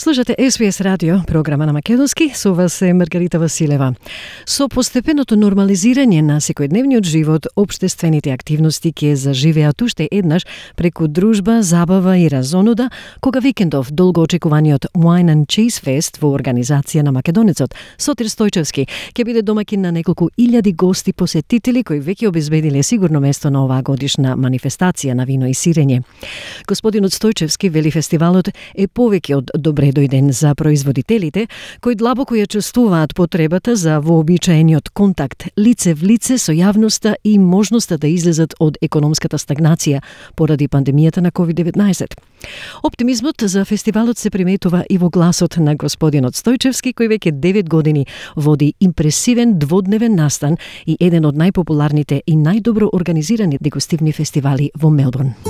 Слушате 0.00 0.34
SBS 0.38 0.80
радио, 0.80 1.16
програма 1.26 1.66
на 1.66 1.72
Македонски, 1.72 2.30
со 2.34 2.54
вас 2.54 2.82
е 2.82 2.92
Маргарита 2.92 3.38
Василева. 3.38 3.94
Со 4.46 4.64
постепеното 4.68 5.36
нормализирање 5.36 6.22
на 6.24 6.38
секојдневниот 6.40 7.04
живот, 7.04 7.46
обштествените 7.52 8.32
активности 8.32 8.94
ќе 8.96 9.12
заживеат 9.12 9.82
уште 9.82 10.08
еднаш 10.10 10.46
преку 10.76 11.04
дружба, 11.08 11.58
забава 11.62 12.16
и 12.16 12.30
разонуда, 12.30 12.88
кога 13.20 13.40
викендов 13.40 13.92
долго 13.92 14.22
очекуваниот 14.22 14.86
Wine 14.96 15.28
and 15.34 15.44
Cheese 15.44 15.84
Fest 15.84 16.16
во 16.22 16.32
организација 16.32 17.04
на 17.04 17.12
македонецот 17.12 17.76
Сотир 17.98 18.32
Стојчевски 18.32 18.86
ќе 19.12 19.24
биде 19.24 19.42
домакин 19.42 19.84
на 19.84 19.92
неколку 19.92 20.30
илјади 20.38 20.72
гости 20.72 21.12
посетители 21.12 21.84
кои 21.84 22.00
веќе 22.00 22.32
обезбедиле 22.32 22.82
сигурно 22.82 23.20
место 23.20 23.50
на 23.50 23.66
оваа 23.66 23.82
годишна 23.82 24.32
манифестација 24.32 25.12
на 25.12 25.28
вино 25.28 25.44
и 25.44 25.52
сирење. 25.52 26.00
Господинот 26.66 27.12
Стојчевски 27.12 27.68
вели 27.68 27.92
фестивалот 27.92 28.48
е 28.48 28.88
повеќе 28.88 29.36
од 29.36 29.50
добре 29.60 29.89
дојден 29.92 30.30
за 30.30 30.54
производителите, 30.54 31.46
кои 31.80 31.94
длабоко 31.94 32.34
ја 32.34 32.46
чувствуваат 32.46 33.14
потребата 33.14 33.76
за 33.76 34.00
вообичаениот 34.00 34.90
контакт 34.90 35.48
лице 35.58 35.94
в 35.94 36.02
лице 36.02 36.38
со 36.38 36.52
јавноста 36.52 37.14
и 37.24 37.38
можноста 37.38 37.98
да 37.98 38.08
излезат 38.08 38.54
од 38.60 38.78
економската 38.82 39.38
стагнација 39.38 40.00
поради 40.36 40.68
пандемијата 40.68 41.20
на 41.20 41.30
COVID-19. 41.30 42.16
Оптимизмот 42.82 43.42
за 43.46 43.64
фестивалот 43.64 44.18
се 44.18 44.30
приметува 44.30 44.84
и 44.90 44.98
во 44.98 45.10
гласот 45.10 45.56
на 45.56 45.74
господинот 45.76 46.34
Стојчевски, 46.34 46.94
кој 46.94 47.08
веќе 47.16 47.32
9 47.40 47.68
години 47.68 48.06
води 48.36 48.74
импресивен 48.80 49.58
дводневен 49.58 50.14
настан 50.16 50.56
и 50.86 50.96
еден 51.00 51.24
од 51.24 51.36
најпопуларните 51.36 52.20
и 52.26 52.36
најдобро 52.36 52.90
организирани 52.92 53.58
дегустивни 53.60 54.12
фестивали 54.12 54.70
во 54.74 54.90
Мелбурн. 54.90 55.49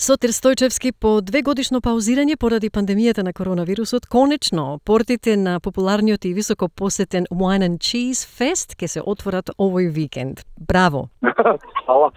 Сотир 0.00 0.30
Стојчевски 0.30 0.92
по 0.94 1.16
две 1.26 1.40
годишно 1.42 1.80
паузирање 1.82 2.36
поради 2.38 2.68
пандемијата 2.70 3.24
на 3.26 3.32
коронавирусот, 3.34 4.04
конечно, 4.06 4.78
портите 4.86 5.34
на 5.36 5.58
популарниот 5.60 6.24
и 6.24 6.34
високо 6.34 6.68
посетен 6.68 7.26
Wine 7.32 7.66
and 7.66 7.78
Cheese 7.82 8.22
Fest 8.22 8.76
ќе 8.78 8.86
се 8.86 9.02
отворат 9.02 9.50
овој 9.58 9.90
викенд. 9.90 10.44
Браво! 10.54 11.08
Фала. 11.86 12.12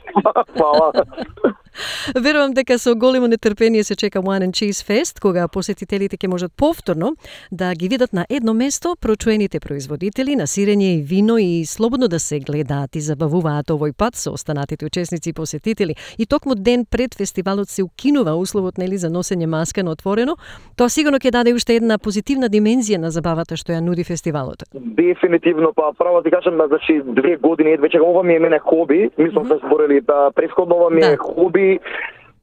Фала. 0.58 0.92
Верувам 2.16 2.54
дека 2.54 2.78
со 2.80 2.96
големо 2.96 3.28
нетрпение 3.28 3.84
се 3.84 3.96
чека 3.96 4.20
Wine 4.20 4.46
and 4.48 4.52
Cheese 4.52 4.84
Fest, 4.86 5.20
кога 5.20 5.48
посетителите 5.48 6.18
ќе 6.18 6.28
можат 6.28 6.54
повторно 6.54 7.16
да 7.52 7.74
ги 7.76 7.88
видат 7.88 8.14
на 8.14 8.26
едно 8.30 8.54
место 8.54 8.96
прочуените 9.00 9.60
производители 9.60 10.36
на 10.36 10.48
сирење 10.48 11.00
и 11.00 11.02
вино 11.02 11.38
и 11.38 11.66
слободно 11.66 12.08
да 12.08 12.20
се 12.20 12.40
гледаат 12.40 12.96
и 12.96 13.02
забавуваат 13.02 13.72
овој 13.72 13.94
пат 13.94 14.16
со 14.16 14.32
останатите 14.32 14.86
учесници 14.86 15.30
и 15.30 15.34
посетители. 15.34 15.96
И 16.18 16.26
токму 16.26 16.56
ден 16.56 16.86
пред 16.86 17.16
фестивалот 17.16 17.70
се 17.72 17.84
укинува 17.84 18.36
условот 18.36 18.78
нели 18.78 18.98
за 18.98 19.10
носење 19.10 19.48
маска 19.48 19.84
на 19.84 19.96
отворено. 19.96 20.36
Тоа 20.78 20.90
сигурно 20.90 21.20
ќе 21.24 21.32
даде 21.32 21.56
уште 21.56 21.80
една 21.80 21.98
позитивна 21.98 22.50
димензија 22.52 23.00
на 23.00 23.12
забавата 23.16 23.58
што 23.58 23.72
ја 23.72 23.82
нуди 23.82 24.04
фестивалот. 24.04 24.68
Дефинитивно, 24.76 25.74
па 25.76 25.94
право 25.98 26.22
да 26.22 26.24
ти 26.24 26.32
кажам, 26.36 26.60
значи 26.68 27.02
две 27.06 27.38
години 27.38 27.72
едве 27.72 27.90
чека, 27.90 28.06
ова 28.06 28.24
ми 28.24 28.36
е 28.36 28.40
мене 28.40 28.60
хоби, 28.60 29.10
мислам 29.18 29.48
се 29.48 29.58
зборели 29.66 30.02
да 30.02 30.32
претходно 30.36 30.76
ова 30.76 30.90
ми 30.90 31.02
Да. 31.02 31.14
е 31.14 31.18
хоби 31.18 31.80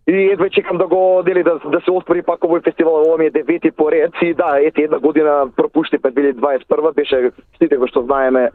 и 0.09 0.31
едве 0.33 0.51
чекам 0.51 0.79
да 0.79 0.87
го 0.87 1.23
дели 1.27 1.43
да 1.43 1.59
да 1.59 1.81
се 1.85 1.91
отвори 1.91 2.23
пак 2.23 2.41
овој 2.41 2.65
фестивал, 2.65 3.03
ова 3.05 3.19
ми 3.19 3.27
е 3.27 3.31
девети 3.31 3.71
поред 3.71 4.13
и 4.23 4.35
да, 4.35 4.57
ете 4.61 4.83
една 4.83 4.99
година 4.99 5.51
пропушти 5.57 5.99
пред 5.99 6.15
2021 6.15 6.95
беше 6.95 7.31
сите 7.59 7.77
го 7.77 7.87
што 7.87 8.03
знаеме 8.03 8.51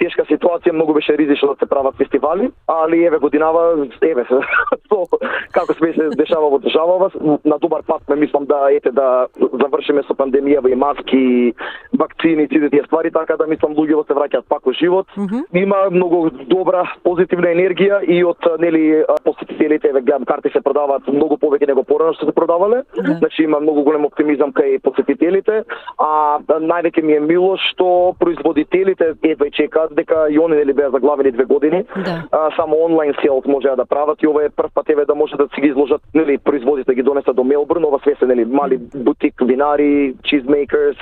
тешка 0.00 0.24
ситуација, 0.28 0.72
многу 0.72 0.94
беше 0.96 1.16
ризично 1.18 1.52
да 1.52 1.56
се 1.60 1.68
прават 1.68 1.96
фестивали, 1.96 2.50
али 2.68 3.04
еве 3.04 3.18
годинава, 3.18 3.86
еве 4.02 4.24
се, 4.30 4.40
со, 4.88 5.04
како 5.52 5.74
се 5.74 5.92
се 5.96 6.08
дешава 6.16 6.48
во 6.50 6.58
државава, 6.62 7.10
на 7.44 7.58
добар 7.58 7.82
пат 7.86 8.08
ме 8.08 8.16
мислам 8.24 8.46
да 8.46 8.68
ете 8.72 8.92
да 8.92 9.26
завршиме 9.36 10.02
со 10.08 10.16
пандемија 10.16 10.64
и 10.70 10.74
маски, 10.74 11.52
вакцини, 11.98 12.48
сите 12.48 12.70
тие 12.70 12.84
ствари, 12.86 13.10
така 13.10 13.36
да 13.36 13.46
мислам 13.46 13.76
луѓето 13.76 14.06
се 14.06 14.16
враќаат 14.16 14.48
пак 14.48 14.64
во 14.66 14.72
живот. 14.72 15.06
Има 15.54 15.90
многу 15.90 16.30
добра 16.48 16.84
позитивна 17.04 17.52
енергија 17.54 18.00
и 18.06 18.22
од 18.24 18.46
нели 18.60 19.04
посетителите, 19.24 19.88
еве 19.88 20.00
гледам 20.00 20.24
карти 20.24 20.50
се 20.52 20.60
продаваат 20.64 21.08
многу 21.08 21.36
повеќе 21.36 21.68
него 21.68 21.84
порано 21.84 22.14
што 22.16 22.26
се 22.26 22.36
продавале. 22.36 22.82
Да. 22.96 23.18
Значи 23.20 23.42
има 23.42 23.60
многу 23.60 23.84
голем 23.84 24.04
оптимизам 24.08 24.52
кај 24.52 24.80
посетителите, 24.82 25.64
а 25.98 26.40
највеќе 26.48 27.02
ми 27.02 27.18
е 27.18 27.20
мило 27.20 27.56
што 27.70 28.14
производителите 28.20 29.14
едва 29.22 29.50
чекаат 29.50 29.89
дека 29.90 30.26
и 30.30 30.38
они 30.38 30.56
нели 30.56 30.72
беа 30.72 30.90
заглавени 30.90 31.30
две 31.32 31.44
години. 31.44 31.84
Да. 32.04 32.24
А, 32.32 32.50
само 32.56 32.84
онлайн 32.84 33.14
селот 33.22 33.46
можеа 33.46 33.76
да 33.76 33.86
прават 33.86 34.22
и 34.22 34.26
ова 34.26 34.44
е 34.44 34.48
прв 34.48 34.70
пат 34.74 34.90
еве 34.90 35.04
да 35.04 35.14
може 35.14 35.36
да 35.36 35.48
си 35.54 35.60
ги 35.60 35.68
изложат 35.68 36.02
нели 36.14 36.38
производите 36.38 36.94
ги 36.94 37.02
донесат 37.02 37.36
до 37.36 37.44
Мелбурн, 37.44 37.84
ова 37.84 37.98
све 37.98 38.14
се 38.18 38.26
нели 38.26 38.44
мали 38.44 38.78
бутик 38.94 39.34
винари, 39.42 40.14
cheesemakers, 40.14 40.98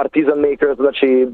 artisan 0.00 0.40
makers, 0.40 0.76
значи 0.76 1.28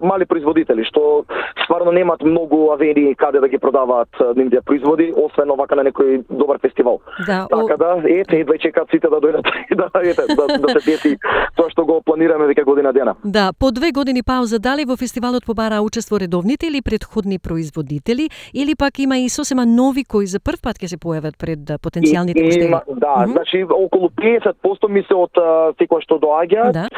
мали 0.00 0.24
производители 0.24 0.84
што 0.84 1.24
стварно 1.64 1.92
немаат 1.92 2.22
многу 2.22 2.70
авени 2.70 3.14
каде 3.14 3.40
да 3.40 3.48
ги 3.48 3.58
продаваат 3.58 4.08
нивните 4.36 4.60
производи, 4.60 5.12
освен 5.16 5.50
овака 5.50 5.76
на 5.76 5.84
некој 5.84 6.24
добар 6.30 6.58
фестивал. 6.58 7.00
Да, 7.26 7.46
о- 7.50 7.66
Така 7.66 7.76
да, 7.76 8.08
ете, 8.10 8.36
едва 8.36 8.58
чекаат 8.58 8.90
сите 8.90 9.08
да 9.08 9.16
дојдат 9.16 9.46
и 9.70 9.74
да, 9.76 9.88
ете, 10.02 10.22
да, 10.28 10.58
да 10.58 10.68
се 10.70 10.90
деси 10.90 11.16
тоа 11.56 11.70
што 11.70 11.84
го 11.84 12.02
планираме 12.02 12.44
веќе 12.46 12.64
година 12.64 12.92
дена. 12.92 13.14
Да, 13.24 13.52
по 13.54 13.70
две 13.70 13.92
години 13.92 14.22
пауза, 14.22 14.58
дали 14.58 14.84
во 14.84 14.96
фестивалот 14.96 15.46
побараа 15.46 15.80
учество 15.80 16.20
редовните 16.20 16.66
или 16.66 16.82
предходни 16.82 17.38
производители, 17.38 18.28
или 18.54 18.74
пак 18.74 18.98
има 18.98 19.18
и 19.18 19.28
сосема 19.28 19.66
нови 19.66 20.04
кои 20.04 20.26
за 20.26 20.40
прв 20.40 20.60
пат 20.62 20.76
ќе 20.76 20.86
се 20.86 20.96
појават 20.96 21.38
пред 21.38 21.58
потенцијалните 21.80 22.64
има- 22.64 22.82
Да, 22.88 23.16
Мгм. 23.18 23.32
значи 23.32 23.64
околу 23.64 24.08
50% 24.10 24.88
ми 24.88 25.02
се 25.02 25.14
од 25.14 25.30
а, 25.36 25.42
секој 25.72 26.00
што 26.00 26.18
доаѓа. 26.18 26.72
Да. 26.72 26.88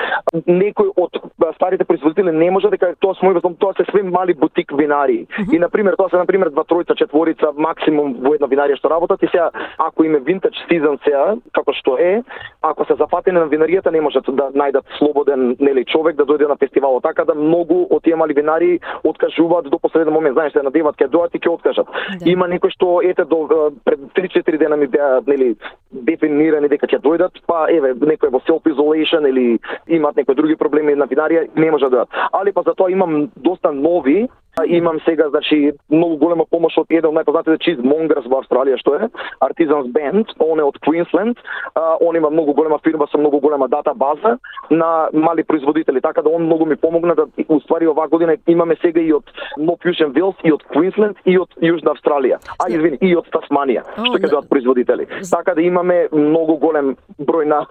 Некој 0.47 0.91
од 0.97 1.11
старите 1.55 1.85
производители 1.85 2.33
не 2.33 2.51
може 2.57 2.71
дека 2.73 2.95
тоа 3.01 3.15
се 3.15 3.27
мој 3.27 3.41
тоа 3.61 3.75
се 3.77 3.85
све 3.91 4.03
мали 4.03 4.35
бутик 4.35 4.73
винари. 4.73 5.27
И 5.53 5.59
на 5.59 5.69
пример 5.69 5.97
тоа 5.99 6.11
се 6.11 6.17
на 6.17 6.27
пример 6.27 6.51
два 6.51 6.65
тројца, 6.65 6.97
четворица 6.97 7.53
максимум 7.57 8.17
во 8.25 8.35
една 8.37 8.49
винарија 8.49 8.79
што 8.81 8.91
работат 8.91 9.23
и 9.23 9.29
сега 9.33 9.51
ако 9.79 10.05
им 10.05 10.17
е 10.17 10.25
винтаж 10.25 10.57
сезон 10.69 10.99
сега 11.05 11.37
како 11.53 11.73
што 11.77 11.97
е, 12.01 12.23
ако 12.63 12.85
се 12.85 12.97
запатени 12.99 13.39
на 13.39 13.49
винаријата 13.49 13.93
не 13.93 14.01
можат 14.01 14.25
да 14.29 14.51
најдат 14.55 14.87
слободен 14.99 15.57
нели 15.61 15.85
човек 15.85 16.17
да 16.17 16.25
дојде 16.25 16.49
на 16.49 16.57
фестивалот. 16.57 17.03
Така 17.03 17.25
да 17.25 17.35
многу 17.35 17.87
од 17.91 18.03
тие 18.03 18.17
мали 18.17 18.35
винари 18.35 18.81
откажуваат 19.05 19.71
до 19.71 19.79
последен 19.79 20.13
момент, 20.13 20.35
знаеш, 20.35 20.53
се 20.53 20.63
надеват 20.63 20.97
ќе 20.97 21.11
дојдат 21.11 21.37
и 21.37 21.41
ќе 21.41 21.53
откажат. 21.53 21.87
Да. 21.87 22.31
Има 22.31 22.49
некои 22.49 22.71
што 22.71 23.01
ете 23.03 23.25
до 23.25 23.73
пред 23.85 24.01
3-4 24.17 24.59
дена 24.59 24.77
ми 24.77 24.87
беа 24.87 25.21
нели 25.27 25.55
дефинирани 25.91 26.69
дека 26.69 26.87
ќе 26.87 27.01
дојдат, 27.03 27.43
па 27.47 27.67
еве 27.71 27.95
некој 27.95 28.33
во 28.33 28.41
self 28.49 28.65
isolation 28.71 29.29
или 29.29 29.59
имаат 29.89 30.17
некои 30.17 30.35
други 30.35 30.57
проблеми 30.57 30.95
на 30.95 31.07
винарија, 31.07 31.49
не 31.57 31.71
може 31.71 31.91
да 31.91 31.97
дојдат. 31.97 32.09
Али 32.33 32.46
па 32.53 32.63
затоа 32.63 32.91
имам 32.91 33.31
доста 33.37 33.73
нови. 33.73 34.29
Имам 34.65 35.01
сега, 35.05 35.29
значи, 35.29 35.73
многу 35.91 36.17
голема 36.17 36.45
помош 36.51 36.79
од 36.81 36.89
еден 36.89 37.11
од 37.11 37.17
најпознатите 37.19 37.59
чиз 37.61 37.81
Монграс 37.85 38.25
во 38.25 38.39
Австралија, 38.41 38.79
што 38.81 38.95
е 38.97 39.09
Artisans 39.45 39.91
Band, 39.93 40.33
он 40.41 40.63
е 40.63 40.65
од 40.65 40.79
Queensland, 40.81 41.37
а, 41.75 41.99
он 42.01 42.17
има 42.17 42.31
многу 42.31 42.55
голема 42.57 42.79
фирма 42.79 43.05
со 43.13 43.19
многу 43.19 43.41
голема 43.41 43.69
дата 43.69 43.93
база 43.95 44.39
на 44.71 45.09
мали 45.13 45.45
производители, 45.45 46.01
така 46.01 46.23
да 46.23 46.31
он 46.31 46.47
многу 46.47 46.65
ми 46.65 46.77
помогна 46.77 47.15
да 47.15 47.27
уствари 47.49 47.87
оваа 47.87 48.09
година 48.09 48.37
имаме 48.47 48.77
сега 48.81 49.01
и 49.01 49.13
од 49.13 49.25
No 49.59 49.77
Fusion 49.77 50.17
Wheels, 50.17 50.41
и 50.45 50.53
од 50.53 50.65
Queensland, 50.73 51.21
и 51.27 51.37
од 51.39 51.53
Јужна 51.61 51.93
Австралија. 51.93 52.41
А, 52.57 52.71
извини, 52.73 52.97
и 53.03 53.13
од 53.17 53.29
Тасманија, 53.29 53.85
О, 53.85 54.09
што 54.09 54.17
ќе 54.17 54.33
дојдат 54.33 54.49
производители. 54.49 55.07
Така 55.31 55.55
да 55.55 55.61
имаме 55.61 56.09
многу 56.13 56.57
голем 56.57 56.97
број 57.21 57.45
на 57.45 57.67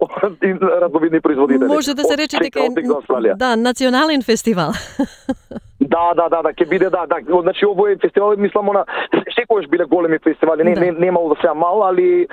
разновидни 0.80 1.20
производители. 1.20 1.68
Може 1.68 1.94
да 1.94 2.08
се 2.08 2.16
рече 2.16 2.40
дека 2.40 2.64
е 2.64 3.34
да, 3.36 3.56
национален 3.56 4.22
фестивал. 4.22 4.72
Да, 5.96 6.14
да, 6.14 6.28
да, 6.28 6.42
да, 6.42 6.52
ќе 6.52 6.68
биде 6.68 6.90
да, 6.92 7.06
да. 7.08 7.20
Значи 7.24 7.64
овој 7.64 7.96
фестивал 8.02 8.36
мислам 8.36 8.68
она 8.70 8.84
секогаш 9.32 9.68
биле 9.72 9.84
големи 9.84 10.18
фестивали, 10.18 10.64
не 10.64 10.74
Да. 10.74 10.80
не 10.80 10.92
немало 10.92 11.34
да 11.34 11.40
сега 11.40 11.54
мал, 11.54 11.84
али 11.84 12.28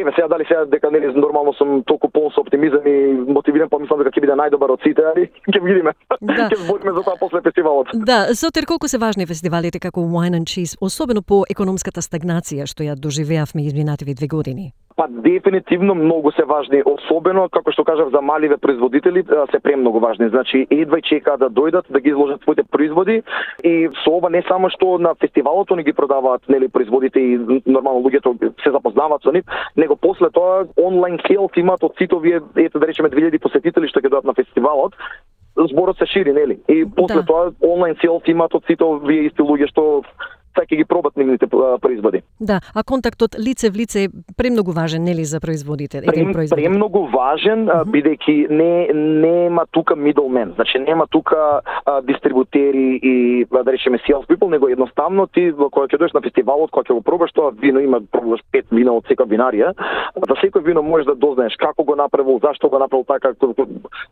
еве 0.00 0.12
сега 0.14 0.28
дали 0.28 0.44
сега 0.48 0.64
дека 0.64 0.90
нели 0.90 1.12
нормално 1.14 1.52
сум 1.52 1.82
толку 1.82 2.08
полн 2.10 2.30
со 2.30 2.40
оптимизам 2.40 2.86
и 2.86 2.96
мотивиран, 3.32 3.68
па 3.68 3.78
мислам 3.78 4.02
дека 4.02 4.10
ќе 4.10 4.20
биде 4.20 4.36
најдобар 4.38 4.74
од 4.74 4.82
сите, 4.82 5.02
али 5.06 5.28
ќе 5.52 5.62
видиме. 5.62 5.92
Да. 6.20 6.48
ќе 6.50 6.60
збориме 6.66 6.92
за 6.92 7.02
тоа 7.02 7.16
после 7.20 7.40
фестивалот. 7.40 7.90
Да, 7.94 8.34
Сотер, 8.34 8.66
колку 8.66 8.88
се 8.88 8.98
важни 8.98 9.26
фестивалите 9.26 9.78
како 9.78 10.00
Wine 10.00 10.38
and 10.40 10.48
Cheese, 10.50 10.78
особено 10.80 11.22
по 11.22 11.44
економската 11.50 12.02
стагнација 12.02 12.66
што 12.66 12.82
ја 12.82 12.96
доживеавме 12.96 13.66
изминативи 13.66 14.14
две 14.14 14.26
години? 14.26 14.72
Па 14.96 15.08
дефинитивно 15.10 15.94
многу 15.94 16.30
се 16.32 16.44
важни, 16.44 16.82
особено 16.86 17.48
како 17.50 17.72
што 17.74 17.82
кажав 17.84 18.12
за 18.14 18.20
маливе 18.22 18.56
производители 18.56 19.24
се 19.50 19.58
премногу 19.58 19.98
важни. 19.98 20.28
Значи 20.28 20.66
едва 20.70 20.98
и 20.98 21.02
чекаат 21.02 21.40
да 21.40 21.48
дојдат 21.50 21.90
да 21.90 22.00
ги 22.00 22.08
изложат 22.14 22.42
своите 22.42 22.62
производи 22.62 23.22
и 23.64 23.88
со 24.04 24.12
ова 24.14 24.30
не 24.30 24.42
само 24.48 24.70
што 24.70 24.98
на 24.98 25.14
фестивалот 25.14 25.72
они 25.72 25.82
ги 25.82 25.92
продаваат 25.92 26.42
нели 26.48 26.68
производите 26.68 27.18
и 27.18 27.38
нормално 27.66 28.06
луѓето 28.06 28.54
се 28.62 28.70
запознаваат 28.70 29.22
со 29.22 29.32
нив, 29.32 29.44
него 29.84 29.96
после 29.96 30.30
тоа 30.30 30.64
онлайн 30.80 31.20
селс 31.28 31.60
имаат 31.60 31.84
од 31.84 31.94
сите 32.00 32.16
овие 32.16 32.40
ете 32.56 32.78
да 32.78 32.86
речеме 32.86 33.12
2000 33.12 33.38
посетители 33.38 33.88
што 33.88 34.00
ќе 34.00 34.10
дојдат 34.10 34.26
на 34.26 34.34
фестивалот 34.34 34.98
зборот 35.54 35.98
се 35.98 36.06
шири, 36.06 36.32
нели? 36.32 36.58
И 36.68 36.84
после 36.96 37.22
Да. 37.22 37.26
тоа 37.26 37.52
онлайн 37.62 37.96
селф 38.00 38.28
имаат 38.28 38.54
од 38.54 38.64
сите 38.66 38.84
овие 38.84 39.26
исти 39.26 39.42
луѓе 39.42 39.68
што 39.70 40.02
саќе 40.56 40.76
ги 40.76 40.84
пробат 40.84 41.16
нивните 41.16 41.46
производи. 41.80 42.22
Да, 42.40 42.60
а 42.74 42.82
контактот 42.82 43.38
лице 43.38 43.70
в 43.70 43.76
лице 43.76 44.04
е 44.04 44.08
премногу 44.36 44.72
важен, 44.72 45.04
нели, 45.04 45.24
за 45.24 45.40
производите, 45.40 45.98
еден 45.98 46.12
Прем, 46.12 46.32
производ. 46.32 46.58
премногу 46.58 47.06
важен, 47.12 47.68
а, 47.68 47.84
бидејќи 47.84 48.50
не 48.50 48.88
нема 48.94 49.66
тука 49.70 49.94
middlemen, 49.94 50.54
значи 50.54 50.78
нема 50.78 51.06
тука 51.06 51.60
а, 51.84 52.00
дистрибутери 52.02 53.00
и 53.02 53.46
да 53.50 53.72
речеме 53.72 53.98
sales 53.98 54.26
people, 54.26 54.50
него 54.50 54.68
едноставно 54.68 55.26
ти 55.26 55.52
кога 55.52 55.86
ќе 55.86 55.98
дојдеш 55.98 56.14
на 56.14 56.20
фестивалот, 56.20 56.70
кога 56.70 56.84
ќе 56.84 56.94
го 56.94 57.02
пробаш 57.02 57.32
тоа 57.32 57.50
вино, 57.50 57.80
има 57.80 58.00
пробаш 58.12 58.40
пет 58.52 58.66
вина 58.70 58.92
од 58.92 59.06
секоја 59.10 59.28
винарија, 59.30 59.72
за 60.14 60.34
секој 60.42 60.64
вино 60.64 60.82
можеш 60.82 61.06
да 61.06 61.14
дознаеш 61.14 61.56
како 61.56 61.84
го 61.84 61.96
направил, 61.96 62.38
зашто 62.42 62.68
го 62.68 62.78
направил 62.78 63.04
така, 63.04 63.34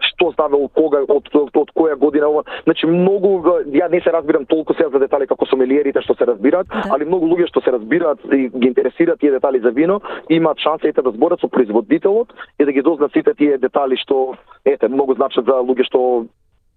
што 0.00 0.32
ставил 0.32 0.68
кога 0.74 1.02
од, 1.08 1.28
од, 1.34 1.56
од 1.56 1.70
која 1.76 1.96
година. 1.96 2.30
Значи 2.64 2.86
многу 2.86 3.42
ја 3.72 3.90
не 3.90 4.00
се 4.00 4.12
разбирам 4.12 4.46
толку 4.46 4.74
сега 4.74 4.90
за 4.90 4.98
детали 4.98 5.26
како 5.26 5.46
сомелиерите 5.46 6.02
што 6.02 6.14
се 6.14 6.26
разбираат, 6.32 6.66
Да. 6.68 6.94
али 6.94 7.04
многу 7.04 7.26
луѓе 7.26 7.48
што 7.48 7.60
се 7.60 7.72
разбираат 7.72 8.18
и 8.32 8.48
ги 8.48 8.68
интересираат 8.68 9.20
тие 9.20 9.30
детали 9.30 9.60
за 9.60 9.70
вино, 9.70 10.00
имаат 10.28 10.58
шансите 10.58 11.02
да 11.02 11.10
зборат 11.10 11.40
со 11.40 11.48
производителот 11.48 12.32
и 12.58 12.64
да 12.64 12.72
ги 12.72 12.82
дознаат 12.82 13.12
сите 13.12 13.34
тие 13.34 13.58
детали 13.58 13.96
што 13.96 14.36
ете 14.64 14.88
многу 14.88 15.14
значат 15.14 15.44
за 15.44 15.62
луѓе 15.62 15.84
што 15.86 16.26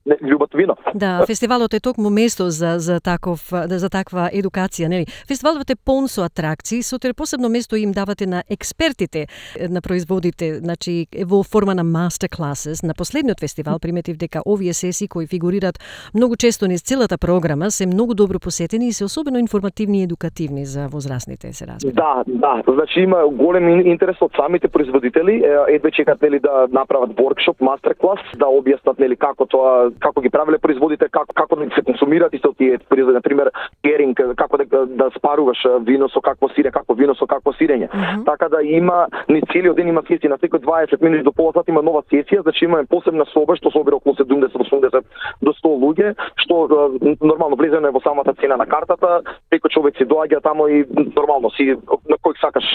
не 0.06 0.16
љубат 0.22 0.54
вино. 0.54 0.75
Да, 0.94 1.25
фестивалот 1.28 1.74
е 1.74 1.80
токму 1.80 2.10
место 2.10 2.50
за 2.50 2.75
за 2.80 3.00
таков 3.00 3.50
за 3.52 3.90
таква 3.90 4.30
едукација, 4.34 4.88
нели? 4.88 5.06
Фестивалот 5.28 5.69
е 5.69 5.75
полн 5.75 6.07
со 6.07 6.25
атракции, 6.25 6.84
сотре 6.84 7.13
посебно 7.13 7.50
место 7.50 7.75
им 7.75 7.92
давате 7.92 8.25
на 8.28 8.44
експертите 8.50 9.28
на 9.69 9.81
производите, 9.81 10.60
значи 10.60 11.07
во 11.25 11.44
форма 11.44 11.75
на 11.75 11.84
master 11.84 12.30
classes. 12.30 12.84
На 12.88 12.94
последниот 12.94 13.40
фестивал 13.40 13.80
приметив 13.80 14.18
дека 14.18 14.42
овие 14.46 14.74
сесии 14.74 15.07
кои 15.07 15.28
фигурираат 15.28 15.80
многу 16.13 16.36
често 16.36 16.68
низ 16.68 16.81
целата 16.81 17.18
програма 17.18 17.72
се 17.72 17.86
многу 17.86 18.13
добро 18.13 18.40
посетени 18.40 18.88
и 18.88 18.94
се 18.94 19.06
особено 19.06 19.38
информативни 19.40 20.00
и 20.00 20.04
едукативни 20.04 20.66
за 20.66 20.88
возрастните, 20.88 21.54
се 21.54 21.68
разбира. 21.68 21.94
Да, 21.94 22.24
да, 22.28 22.63
значи 22.68 23.00
има 23.00 23.28
голем 23.31 23.63
ин- 23.63 23.86
интерес 23.92 24.18
од 24.22 24.31
самите 24.36 24.68
производители, 24.68 25.44
едве 25.68 25.92
чекат 25.92 26.22
нели 26.22 26.40
да 26.40 26.68
направат 26.72 27.10
воркшоп, 27.19 27.62
мастер 27.62 27.96
клас, 27.96 28.19
да 28.38 28.46
објаснат 28.46 29.00
нели 29.00 29.16
како 29.16 29.46
тоа 29.46 29.92
како 30.00 30.21
ги 30.21 30.30
правеле 30.30 30.59
производите, 30.59 31.09
како 31.12 31.33
како 31.33 31.56
да 31.56 31.68
се 31.75 31.81
консумираат 31.81 32.33
исто 32.33 32.53
тие 32.53 32.77
производи, 32.89 33.15
на 33.15 33.21
пример 33.21 33.51
керинг, 33.83 34.21
како 34.36 34.57
да 34.57 34.86
да 34.86 35.09
спаруваш 35.18 35.65
вино 35.88 36.09
со 36.09 36.21
какво 36.21 36.50
сирење, 36.50 36.71
како 36.71 36.94
вино 36.94 37.15
со 37.15 37.27
какво 37.27 37.53
сирење. 37.53 37.89
Така 38.25 38.50
да 38.50 38.62
има 38.63 39.07
ни 39.30 39.42
целиот 39.51 39.75
ден 39.75 39.88
има 39.88 40.01
сесија 40.03 40.30
на 40.30 40.38
секој 40.38 40.63
20 40.65 41.01
минути 41.01 41.24
до 41.24 41.31
пола 41.31 41.53
сат 41.53 41.69
има 41.69 41.81
нова 41.81 42.03
сесија, 42.12 42.42
значи 42.42 42.65
имаме 42.65 42.86
посебна 42.86 43.25
соба 43.33 43.56
што 43.56 43.71
собира 43.71 43.95
околу 43.95 44.15
70-80 44.15 45.01
до 45.42 45.53
100 45.53 45.74
луѓе, 45.83 46.15
што 46.44 46.89
нормално 47.21 47.56
влезено 47.56 47.88
е 47.88 47.95
во 47.95 48.01
самата 48.01 48.36
цена 48.41 48.57
на 48.57 48.65
картата, 48.65 49.21
секој 49.53 49.74
човек 49.74 49.98
си 49.98 50.06
доаѓа 50.06 50.41
тамо 50.41 50.68
и 50.68 50.86
нормално 51.15 51.51
си 51.57 51.75
на 52.09 52.18
кој 52.18 52.39
сакаш 52.41 52.65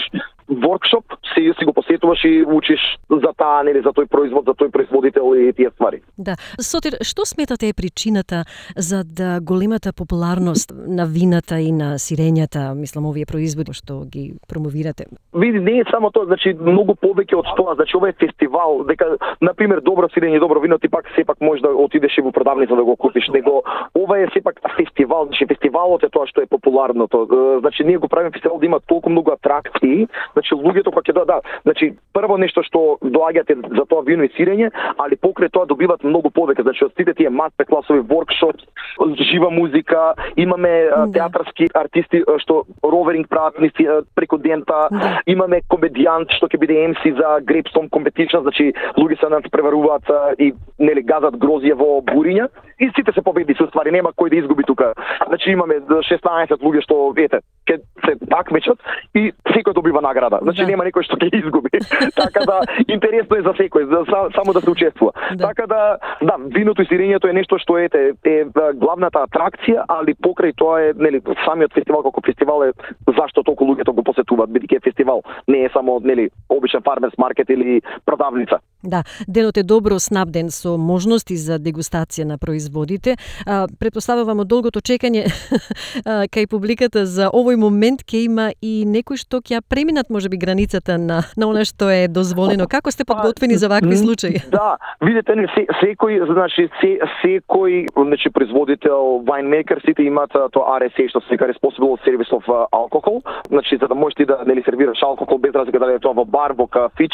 воркшоп, 0.51 1.05
си 1.33 1.53
си 1.59 1.65
го 1.65 1.73
посетуваш 1.73 2.23
и 2.25 2.43
учиш 2.47 2.81
за 3.09 3.33
таа 3.37 3.63
нели 3.63 3.81
за 3.81 3.93
тој 3.95 4.07
производ, 4.07 4.45
за 4.45 4.53
тој 4.53 4.71
производител 4.71 5.35
и 5.35 5.53
тие 5.53 5.69
ствари. 5.75 6.01
Да. 6.17 6.35
Сотир, 6.59 6.97
што 7.11 7.25
сметате 7.27 7.67
е 7.69 7.75
причината 7.75 8.45
за 8.77 9.03
да 9.03 9.39
големата 9.41 9.91
популарност 9.93 10.71
на 10.87 11.05
вината 11.05 11.59
и 11.59 11.71
на 11.71 11.99
сирењата, 11.99 12.71
мислам 12.75 13.05
овие 13.11 13.27
производи 13.27 13.75
што 13.75 14.05
ги 14.07 14.33
промовирате? 14.47 15.05
Види, 15.35 15.59
не 15.59 15.79
е 15.79 15.85
само 15.91 16.11
тоа, 16.11 16.25
значи 16.25 16.53
многу 16.55 16.95
повеќе 16.95 17.35
од 17.35 17.51
тоа, 17.57 17.75
значи 17.75 17.97
ова 17.97 18.09
е 18.09 18.17
фестивал, 18.19 18.83
дека 18.87 19.17
на 19.41 19.53
пример 19.53 19.81
добро 19.83 20.07
сирење, 20.15 20.39
добро 20.39 20.59
вино 20.63 20.79
ти 20.79 20.89
пак 20.89 21.07
сепак 21.15 21.41
можеш 21.41 21.61
да 21.61 21.69
отидеш 21.75 22.17
и 22.17 22.21
во 22.21 22.31
продавница 22.31 22.75
да 22.75 22.83
го 22.83 22.95
купиш, 22.95 23.27
него 23.29 23.63
ова 23.95 24.19
е 24.19 24.27
сепак 24.33 24.61
фестивал, 24.77 25.25
значи 25.25 25.45
фестивалот 25.47 26.03
е 26.03 26.09
тоа 26.09 26.27
што 26.27 26.41
е 26.41 26.49
популарното. 26.49 27.27
Значи 27.59 27.83
ние 27.83 27.97
го 27.97 28.07
правиме 28.07 28.31
фестивал 28.31 28.59
да 28.59 28.65
има 28.65 28.79
толку 28.79 29.09
многу 29.09 29.31
атракции, 29.31 30.07
значи 30.33 30.55
луѓето 30.55 30.91
кога 30.91 31.01
ќе 31.01 31.13
да, 31.13 31.25
да, 31.25 31.41
значи 31.63 31.93
прво 32.13 32.37
нешто 32.37 32.63
што 32.63 32.97
доаѓате 33.03 33.57
за 33.75 33.85
тоа 33.85 34.05
вино 34.07 34.23
и 34.23 34.33
сирење, 34.37 34.71
али 34.97 35.15
покрај 35.15 35.51
тоа 35.51 35.65
добиват 35.65 36.03
многу 36.03 36.29
повеќе, 36.29 36.63
значи 36.63 36.85
од 36.85 36.93
сите 37.01 37.13
тие 37.13 37.29
мастер 37.29 37.65
класови, 37.65 37.99
воркшоп, 38.01 38.55
жива 39.21 39.49
музика, 39.49 40.13
имаме 40.37 40.85
Да. 40.87 41.11
театарски 41.11 41.67
артисти 41.73 42.23
што 42.37 42.63
роверинг 42.83 43.29
прават 43.29 43.55
тие- 43.73 44.01
преку 44.15 44.37
дента, 44.37 44.87
Да. 44.91 45.19
имаме 45.27 45.61
комедијант 45.69 46.31
што 46.31 46.47
ќе 46.47 46.59
биде 46.59 46.73
MC 46.85 47.13
за 47.13 47.41
Grapestone 47.41 47.89
Competition, 47.89 48.41
значи 48.41 48.73
луѓе 48.97 49.19
се 49.19 49.29
надпреваруваат 49.29 50.03
и 50.39 50.53
нели 50.79 51.01
газат 51.01 51.33
грозје 51.35 51.73
во 51.73 52.01
буриња 52.03 52.47
и 52.79 52.89
сите 52.95 53.11
се 53.11 53.21
победници, 53.21 53.63
ствари 53.69 53.91
нема 53.91 54.09
кој 54.11 54.29
да 54.29 54.35
изгуби 54.35 54.63
тука. 54.63 54.93
Значи 55.27 55.51
имаме 55.51 55.75
16 55.81 56.21
луѓе 56.57 56.81
што 56.81 57.13
ете 57.17 57.39
ќе 57.67 57.77
се 58.05 58.15
такмечат 58.27 58.77
и 59.15 59.31
секој 59.47 59.73
добива 59.73 60.01
награда. 60.01 60.39
Значи 60.41 60.61
Да. 60.61 60.67
нема 60.67 60.83
некој 60.83 61.03
што 61.03 61.15
ќе 61.15 61.29
изгуби. 61.35 61.69
така 62.15 62.45
да 62.45 62.59
интересно 62.87 63.37
е 63.37 63.41
за 63.41 63.53
секој, 63.53 63.85
за, 63.85 64.05
са- 64.05 64.29
само 64.35 64.53
да 64.53 64.61
се 64.61 64.69
учествува. 64.69 65.11
Да. 65.35 65.47
Така 65.47 65.67
да 65.67 65.97
да, 66.21 66.35
виното 66.47 66.80
и 66.89 67.29
е 67.29 67.33
нешто 67.33 67.57
што 67.59 67.77
ете 67.77 68.13
е, 68.25 68.29
е 68.29 68.45
главната 68.73 69.25
атракција, 69.27 69.85
али 69.89 70.13
покрај 70.13 70.55
тоа 70.57 70.81
е 70.81 70.93
нели 70.97 71.21
самиот 71.45 71.73
фестивал 71.73 72.03
како 72.03 72.21
фестивал 72.25 72.63
е 72.63 72.71
зашто 73.17 73.43
толку 73.43 73.65
луѓето 73.65 73.93
го 73.93 74.03
посетуваат 74.03 74.49
бидејќи 74.49 74.77
е 74.77 74.85
фестивал, 74.89 75.23
не 75.47 75.65
е 75.65 75.69
само 75.73 75.99
нели 75.99 76.29
обичен 76.49 76.81
фармерс 76.81 77.17
маркет 77.17 77.49
или 77.49 77.81
продавница. 78.05 78.59
Да, 78.83 79.03
денот 79.27 79.57
е 79.57 79.63
добро 79.63 79.99
снабден 79.99 80.49
со 80.51 80.77
можности 80.77 81.37
за 81.37 81.59
дегустација 81.59 82.25
на 82.25 82.37
производите. 82.37 83.15
А, 83.45 83.67
предпоставувам 83.79 84.41
од 84.41 84.47
долгото 84.47 84.81
чекање 84.81 85.25
а, 86.05 86.25
кај 86.27 86.47
публиката 86.49 87.05
за 87.05 87.29
овој 87.29 87.55
момент 87.61 88.01
ќе 88.01 88.25
има 88.25 88.51
и 88.61 88.83
некои 88.85 89.17
што 89.17 89.41
ќе 89.41 89.61
преминат 89.61 90.09
можеби 90.09 90.37
границата 90.37 90.97
на 90.97 91.21
на 91.37 91.47
она 91.47 91.65
што 91.65 91.89
е 91.89 92.07
дозволено. 92.07 92.67
Како 92.67 92.91
сте 92.91 93.05
подготвени 93.05 93.55
за 93.55 93.69
вакви 93.69 93.95
М, 93.95 93.97
случаи? 93.97 94.41
Да, 94.51 94.77
видите 95.01 95.35
не 95.35 95.47
се, 95.55 95.65
секој 95.81 96.21
значи 96.25 96.67
се, 96.81 96.97
секој 97.21 97.87
значи 97.93 98.29
производител 98.29 99.21
вајнмейкер 99.27 99.81
сите 99.85 100.03
имаат 100.03 100.35
а, 100.35 100.49
тоа 100.49 100.79
RSA 100.79 101.09
што 101.09 101.21
се 101.21 101.35
вика 101.35 101.47
Responsible 101.49 101.97
Service 102.05 102.31
of 102.33 102.45
Alcohol, 102.73 103.21
значи 103.49 103.77
за 103.77 103.87
да 103.87 103.95
можеш 103.95 104.15
ти 104.15 104.25
да 104.25 104.43
нели 104.47 104.63
сервираш 104.65 105.01
алкохол 105.03 105.37
без 105.37 105.53
разлика 105.55 105.79
дали 105.79 105.93
е 105.95 105.99
тоа 105.99 106.13
во 106.13 106.25
бар, 106.25 106.53
во 106.53 106.67
кафич 106.67 107.13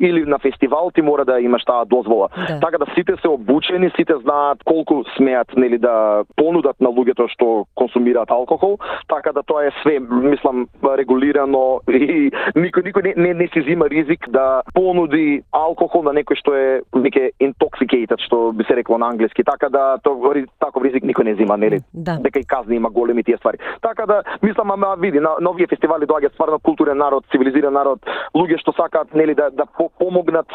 или 0.00 0.24
на 0.24 0.38
фестивал 0.38 0.90
ти 0.94 1.02
мора 1.08 1.24
да 1.24 1.40
имаш 1.40 1.64
таа 1.64 1.84
дозвола. 1.84 2.28
Да. 2.36 2.60
Така 2.60 2.78
да 2.78 2.86
сите 2.94 3.14
се 3.22 3.28
обучени, 3.28 3.90
сите 3.96 4.14
знаат 4.22 4.58
колку 4.64 5.04
смеат 5.16 5.48
нели 5.56 5.78
да 5.78 6.24
понудат 6.36 6.80
на 6.80 6.88
луѓето 6.88 7.28
што 7.32 7.66
консумираат 7.74 8.30
алкохол, 8.30 8.78
така 9.08 9.32
да 9.32 9.42
тоа 9.42 9.66
е 9.68 9.72
све 9.82 9.98
мислам 10.00 10.66
регулирано 10.84 11.80
и 11.88 12.30
никој 12.56 12.82
никој 12.88 13.02
не, 13.08 13.12
не, 13.16 13.34
не 13.34 13.48
си 13.52 13.62
зима 13.68 13.88
ризик 13.88 14.28
да 14.28 14.62
понуди 14.74 15.42
алкохол 15.52 16.02
на 16.02 16.12
некој 16.16 16.40
што 16.40 16.54
е 16.54 16.68
веќе 16.92 17.30
intoxicated 17.40 18.20
што 18.26 18.52
би 18.52 18.64
се 18.68 18.76
рекло 18.76 18.98
на 18.98 19.10
англиски, 19.12 19.44
така 19.44 19.68
да 19.68 19.98
тоа 20.02 20.34
таков 20.60 20.84
ризик 20.84 21.04
никој 21.04 21.24
не 21.24 21.34
зима, 21.34 21.56
нели? 21.56 21.80
Да. 21.94 22.18
Дека 22.20 22.40
и 22.40 22.44
казни 22.44 22.76
има 22.76 22.90
големи 22.90 23.24
тие 23.24 23.36
ствари. 23.36 23.58
Така 23.80 24.06
да 24.06 24.22
мислам 24.42 24.70
ама 24.70 24.96
види 24.98 25.20
на, 25.20 25.36
на 25.40 25.50
овие 25.50 25.66
фестивали 25.66 26.06
доаѓа 26.06 26.32
стварно 26.34 26.58
културен 26.58 26.98
народ, 26.98 27.24
цивилизиран 27.32 27.72
народ, 27.72 28.00
луѓе 28.34 28.60
што 28.60 28.72
сакаат 28.72 29.14
нели 29.14 29.34
да 29.34 29.50
да 29.50 29.66
по- 29.66 29.90
помогнат 29.98 30.46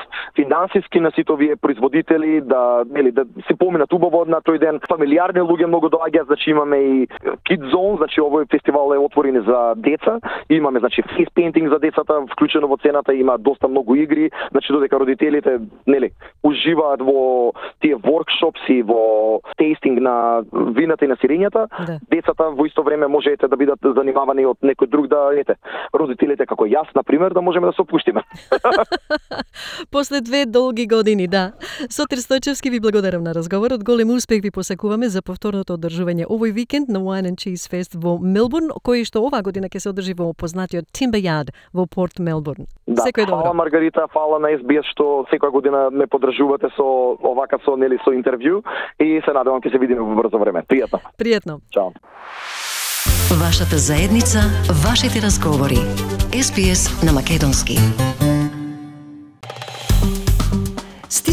финансиски 0.44 1.00
на 1.00 1.12
сите 1.12 1.32
овие 1.32 1.56
производители, 1.56 2.42
да 2.42 2.84
нели 2.90 3.12
да 3.12 3.26
се 3.48 3.56
поминат 3.56 3.94
убаво 3.94 4.26
на 4.28 4.42
тој 4.42 4.60
ден. 4.60 4.80
Фамилиарни 4.90 5.42
луѓе 5.42 5.66
многу 5.66 5.90
доаѓаат, 5.90 6.26
значи 6.26 6.50
имаме 6.50 6.78
и 6.78 7.08
Kid 7.50 7.62
Zone, 7.72 7.98
значи 7.98 8.22
овој 8.22 8.50
фестивал 8.52 8.94
е 8.94 8.98
отворен 8.98 9.44
за 9.48 9.74
деца. 9.78 10.20
Имаме 10.50 10.80
значи 10.80 11.04
face 11.04 11.32
painting 11.36 11.70
за 11.70 11.80
децата 11.80 12.22
вклучено 12.32 12.68
во 12.68 12.78
цената, 12.78 13.14
има 13.14 13.38
доста 13.38 13.68
многу 13.68 13.96
игри, 13.96 14.32
значи 14.52 14.74
додека 14.74 15.00
родителите 15.00 15.60
нели 15.88 16.12
уживаат 16.44 17.02
во 17.02 17.54
тие 17.82 17.96
и 18.70 18.82
во 18.82 19.42
тестинг 19.58 20.00
на 20.00 20.44
вината 20.52 21.06
и 21.06 21.08
на 21.08 21.16
сирењата, 21.16 21.68
Да. 21.86 22.00
децата 22.10 22.50
во 22.52 22.66
исто 22.66 22.84
време 22.84 23.08
можете 23.08 23.48
да 23.48 23.58
бидат 23.58 23.80
занимавани 23.96 24.46
од 24.46 24.58
некој 24.64 24.88
друг 24.88 25.08
да 25.08 25.30
ете 25.36 25.56
родителите 25.94 26.46
како 26.46 26.66
јас 26.66 26.88
на 26.96 27.04
пример 27.04 27.34
да 27.34 27.42
можеме 27.42 27.68
да 27.68 27.74
се 27.74 27.82
опуштиме. 27.82 28.24
После 29.92 30.22
две 30.34 30.46
долги 30.46 30.88
години, 30.88 31.28
да. 31.28 31.52
Сотир 31.90 32.18
Стојчевски 32.18 32.70
ви 32.72 32.80
благодарам 32.80 33.24
на 33.24 33.34
разговорот. 33.36 33.84
Голем 33.84 34.10
успех 34.10 34.42
ви 34.42 34.52
посакуваме 34.52 35.06
за 35.06 35.22
повторното 35.22 35.78
одржување 35.78 36.26
овој 36.26 36.54
викенд 36.58 36.90
на 36.90 36.98
Wine 37.06 37.30
and 37.30 37.38
Cheese 37.38 37.70
Fest 37.70 37.94
во 37.94 38.18
Мелбурн, 38.18 38.72
кој 38.82 39.06
што 39.06 39.22
оваа 39.22 39.46
година 39.46 39.70
ќе 39.70 39.78
се 39.78 39.90
одржи 39.94 40.18
во 40.18 40.34
познатиот 40.34 40.90
Timber 40.90 41.22
Yard 41.22 41.54
во 41.70 41.86
Порт 41.86 42.18
Мелбурн. 42.18 42.66
Да, 42.88 43.06
Секој 43.06 43.30
фала 43.30 43.44
добро. 43.44 43.54
Маргарита, 43.62 44.08
фала 44.10 44.42
на 44.42 44.50
SBS 44.58 44.90
што 44.90 45.30
секоја 45.30 45.54
година 45.54 45.90
ме 45.94 46.10
поддржувате 46.10 46.74
со 46.74 46.90
овака 47.22 47.62
со 47.62 47.78
нели 47.78 48.02
со 48.02 48.18
интервју 48.18 48.66
и 48.98 49.22
се 49.22 49.38
надевам 49.38 49.62
ќе 49.62 49.70
се 49.70 49.78
видиме 49.78 50.02
во 50.02 50.18
брзо 50.18 50.42
време. 50.42 50.66
Пријатно. 50.66 50.98
Пријатно. 51.22 51.62
Чао. 51.70 51.94
Вашата 53.38 53.78
заедница, 53.78 54.40
вашите 54.82 55.22
разговори. 55.22 55.78
SPS 56.34 57.06
на 57.06 57.14
Македонски. 57.14 57.78